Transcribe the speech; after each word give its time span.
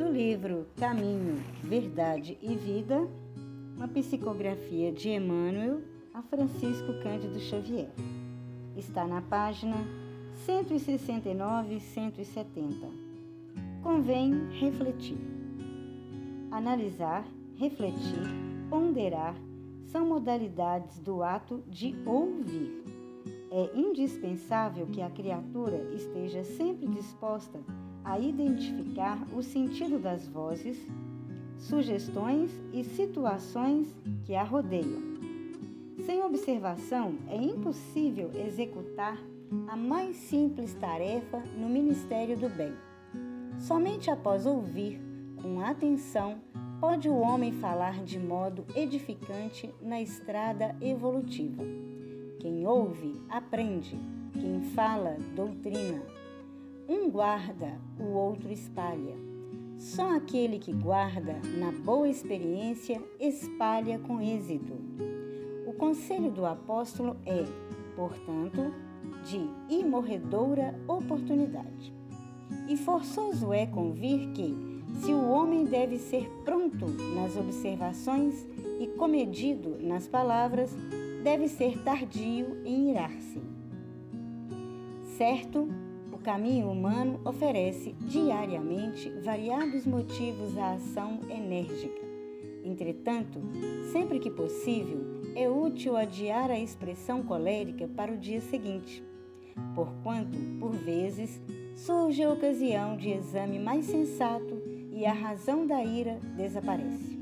do 0.00 0.08
livro 0.08 0.66
Caminho, 0.78 1.36
Verdade 1.62 2.38
e 2.40 2.54
Vida, 2.54 3.06
uma 3.76 3.86
psicografia 3.86 4.90
de 4.90 5.10
Emmanuel 5.10 5.82
a 6.14 6.22
Francisco 6.22 6.94
Cândido 7.02 7.38
Xavier. 7.38 7.90
Está 8.74 9.06
na 9.06 9.20
página 9.20 9.76
169 10.46 11.74
e 11.74 11.80
170. 11.80 12.86
Convém 13.82 14.48
refletir. 14.58 15.18
Analisar, 16.50 17.26
refletir, 17.56 18.22
ponderar 18.70 19.34
são 19.84 20.06
modalidades 20.06 20.98
do 20.98 21.22
ato 21.22 21.62
de 21.68 21.94
ouvir. 22.06 22.84
É 23.50 23.78
indispensável 23.78 24.86
que 24.86 25.02
a 25.02 25.10
criatura 25.10 25.92
esteja 25.92 26.42
sempre 26.42 26.86
disposta 26.86 27.58
a 27.58 27.89
identificar 28.18 29.18
o 29.34 29.42
sentido 29.42 29.98
das 29.98 30.26
vozes, 30.26 30.78
sugestões 31.58 32.50
e 32.72 32.82
situações 32.82 33.94
que 34.24 34.34
a 34.34 34.42
rodeiam. 34.42 35.10
Sem 36.04 36.22
observação, 36.22 37.14
é 37.28 37.36
impossível 37.36 38.30
executar 38.34 39.18
a 39.68 39.76
mais 39.76 40.16
simples 40.16 40.74
tarefa 40.74 41.42
no 41.58 41.68
Ministério 41.68 42.36
do 42.36 42.48
Bem. 42.48 42.72
Somente 43.58 44.10
após 44.10 44.46
ouvir 44.46 45.00
com 45.42 45.60
atenção 45.60 46.38
pode 46.80 47.08
o 47.08 47.18
homem 47.18 47.52
falar 47.52 48.02
de 48.04 48.18
modo 48.18 48.64
edificante 48.74 49.72
na 49.82 50.00
estrada 50.00 50.74
evolutiva. 50.80 51.62
Quem 52.38 52.66
ouve, 52.66 53.20
aprende. 53.28 53.98
Quem 54.32 54.62
fala, 54.62 55.18
doutrina. 55.36 56.19
Um 56.92 57.08
guarda, 57.08 57.78
o 58.00 58.16
outro 58.16 58.50
espalha. 58.50 59.14
Só 59.78 60.16
aquele 60.16 60.58
que 60.58 60.72
guarda 60.72 61.36
na 61.56 61.70
boa 61.70 62.08
experiência 62.08 63.00
espalha 63.20 63.96
com 64.00 64.20
êxito. 64.20 64.72
O 65.68 65.72
conselho 65.74 66.32
do 66.32 66.44
apóstolo 66.44 67.16
é, 67.24 67.44
portanto, 67.94 68.74
de 69.24 69.48
imorredoura 69.72 70.74
oportunidade. 70.88 71.94
E 72.68 72.76
forçoso 72.76 73.52
é 73.52 73.66
convir 73.66 74.32
que, 74.32 74.52
se 75.00 75.12
o 75.12 75.30
homem 75.30 75.66
deve 75.66 75.96
ser 75.96 76.28
pronto 76.44 76.86
nas 77.14 77.36
observações 77.36 78.34
e 78.80 78.88
comedido 78.88 79.78
nas 79.80 80.08
palavras, 80.08 80.76
deve 81.22 81.46
ser 81.46 81.78
tardio 81.84 82.60
em 82.64 82.90
irar-se. 82.90 83.40
Certo, 85.16 85.68
caminho 86.20 86.70
humano 86.70 87.20
oferece 87.24 87.94
diariamente 88.00 89.10
variados 89.22 89.86
motivos 89.86 90.56
à 90.56 90.74
ação 90.74 91.20
enérgica. 91.28 92.00
Entretanto, 92.64 93.40
sempre 93.92 94.18
que 94.18 94.30
possível, 94.30 95.00
é 95.34 95.48
útil 95.48 95.96
adiar 95.96 96.50
a 96.50 96.58
expressão 96.58 97.22
colérica 97.22 97.88
para 97.88 98.12
o 98.12 98.18
dia 98.18 98.40
seguinte, 98.40 99.02
porquanto, 99.74 100.38
por 100.58 100.72
vezes, 100.72 101.40
surge 101.74 102.22
a 102.22 102.32
ocasião 102.32 102.96
de 102.96 103.10
exame 103.10 103.58
mais 103.58 103.86
sensato 103.86 104.60
e 104.92 105.06
a 105.06 105.12
razão 105.12 105.66
da 105.66 105.82
ira 105.82 106.20
desaparece. 106.36 107.18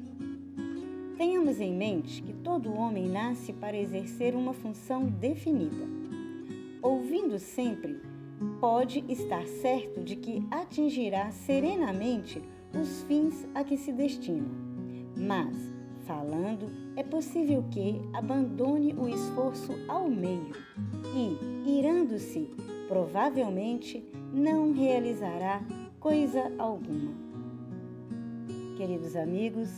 Tenhamos 1.17 1.61
em 1.61 1.75
mente 1.75 2.23
que 2.23 2.33
todo 2.33 2.73
homem 2.73 3.09
nasce 3.09 3.53
para 3.53 3.77
exercer 3.77 4.35
uma 4.35 4.53
função 4.53 5.05
definida. 5.07 5.85
Ouvindo 6.81 7.39
sempre, 7.39 8.01
pode 8.61 9.05
estar 9.09 9.47
certo 9.47 10.03
de 10.03 10.17
que 10.17 10.47
atingirá 10.51 11.31
serenamente 11.31 12.43
os 12.79 13.03
fins 13.03 13.47
a 13.55 13.65
que 13.65 13.77
se 13.77 13.93
destina. 13.93 14.49
Mas, 15.17 15.57
falando, 16.07 16.71
é 16.97 17.03
possível 17.03 17.65
que 17.71 18.01
abandone 18.13 18.95
o 18.95 19.09
esforço 19.09 19.73
ao 19.89 20.09
meio 20.09 20.55
e, 21.15 21.79
irando-se, 21.79 22.51
provavelmente 22.89 24.05
não 24.33 24.73
realizará 24.73 25.63
coisa 26.01 26.53
alguma. 26.59 27.13
Queridos 28.77 29.17
amigos, 29.17 29.69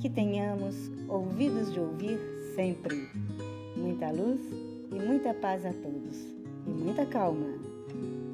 que 0.00 0.08
tenhamos 0.08 0.90
ouvidos 1.08 1.72
de 1.72 1.80
ouvir 1.80 2.18
sempre. 2.54 3.08
Muita 3.76 4.10
luz 4.10 4.40
e 4.90 4.94
muita 4.94 5.34
paz 5.34 5.66
a 5.66 5.72
todos. 5.72 6.16
E 6.66 6.70
muita 6.70 7.04
calma. 7.06 7.75
thank 7.88 8.02
you 8.02 8.25